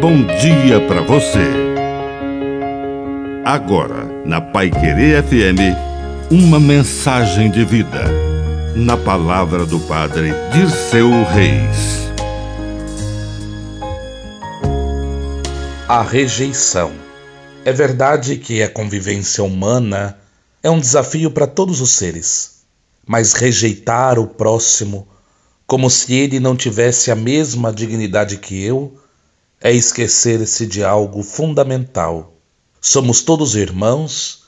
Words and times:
bom 0.00 0.24
dia 0.24 0.80
para 0.88 1.02
você. 1.02 1.44
Agora, 3.44 4.06
na 4.24 4.40
Pai 4.40 4.70
Querer 4.70 5.22
FM, 5.22 5.76
uma 6.30 6.58
mensagem 6.58 7.50
de 7.50 7.66
vida. 7.66 8.04
Na 8.74 8.96
palavra 8.96 9.66
do 9.66 9.78
Padre 9.80 10.32
Dirceu 10.54 11.10
Reis. 11.24 12.08
A 15.86 16.02
rejeição. 16.02 16.92
É 17.62 17.72
verdade 17.72 18.38
que 18.38 18.62
a 18.62 18.70
convivência 18.70 19.44
humana 19.44 20.16
é 20.62 20.70
um 20.70 20.80
desafio 20.80 21.30
para 21.30 21.46
todos 21.46 21.82
os 21.82 21.90
seres, 21.90 22.62
mas 23.06 23.34
rejeitar 23.34 24.18
o 24.18 24.26
próximo 24.26 25.06
como 25.66 25.90
se 25.90 26.14
ele 26.14 26.40
não 26.40 26.56
tivesse 26.56 27.10
a 27.10 27.14
mesma 27.14 27.70
dignidade 27.70 28.38
que 28.38 28.64
eu, 28.64 28.99
é 29.60 29.72
esquecer-se 29.72 30.66
de 30.66 30.82
algo 30.82 31.22
fundamental. 31.22 32.34
Somos 32.80 33.22
todos 33.22 33.54
irmãos, 33.54 34.44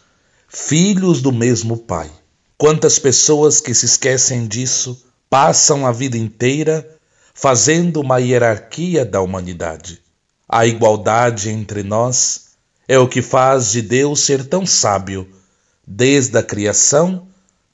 filhos 0.49 1.21
do 1.21 1.31
mesmo 1.31 1.77
Pai. 1.77 2.11
Quantas 2.57 2.99
pessoas 2.99 3.61
que 3.61 3.75
se 3.75 3.85
esquecem 3.85 4.47
disso 4.47 5.05
passam 5.29 5.87
a 5.87 5.93
vida 5.93 6.17
inteira 6.17 6.89
fazendo 7.35 8.01
uma 8.01 8.19
hierarquia 8.19 9.05
da 9.05 9.21
humanidade. 9.21 10.01
A 10.49 10.67
igualdade 10.67 11.51
entre 11.51 11.83
nós 11.83 12.53
é 12.87 12.99
o 12.99 13.09
que 13.09 13.23
faz 13.23 13.73
de 13.73 13.83
Deus 13.83 14.21
ser 14.21 14.45
tão 14.45 14.67
sábio, 14.67 15.29
desde 15.87 16.37
a 16.39 16.43
criação 16.43 17.27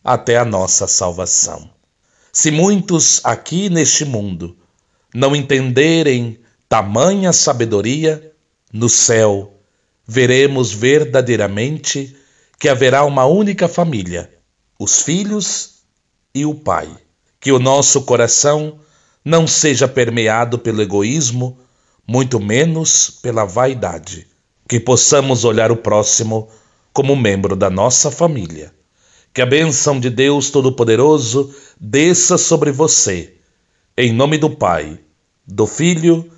até 0.03 0.39
a 0.39 0.45
nossa 0.45 0.87
salvação. 0.87 1.71
Se 2.33 2.51
muitos 2.51 3.21
aqui 3.25 3.69
neste 3.69 4.05
mundo 4.05 4.57
não 5.15 5.35
entenderem 5.35 6.39
tamanha 6.69 7.33
sabedoria, 7.33 8.33
no 8.73 8.89
céu 8.89 9.55
veremos 10.07 10.73
verdadeiramente 10.73 12.17
que 12.59 12.69
haverá 12.69 13.05
uma 13.05 13.25
única 13.25 13.69
família, 13.69 14.33
os 14.79 15.03
filhos 15.03 15.83
e 16.35 16.45
o 16.45 16.55
Pai. 16.55 16.89
Que 17.41 17.53
o 17.53 17.59
nosso 17.59 18.03
coração 18.03 18.81
não 19.25 19.47
seja 19.47 19.87
permeado 19.87 20.59
pelo 20.59 20.83
egoísmo, 20.83 21.59
muito 22.07 22.41
menos 22.41 23.11
pela 23.23 23.45
vaidade. 23.45 24.27
Que 24.69 24.81
possamos 24.81 25.45
olhar 25.45 25.71
o 25.71 25.77
próximo 25.77 26.49
como 26.93 27.15
membro 27.15 27.55
da 27.55 27.71
nossa 27.71 28.11
família 28.11 28.73
que 29.39 29.43
a 29.43 29.47
bênção 29.47 30.01
de 30.01 30.11
Deus 30.11 30.51
Todo-Poderoso 30.51 31.55
desça 31.81 32.37
sobre 32.37 32.73
você. 32.73 33.37
Em 33.97 34.13
nome 34.13 34.37
do 34.37 34.51
Pai, 34.51 34.99
do 35.47 35.65
Filho 35.65 36.29
e 36.29 36.38